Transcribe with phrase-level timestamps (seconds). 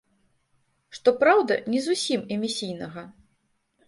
[0.97, 3.05] Што праўда, не зусім эмісійнага.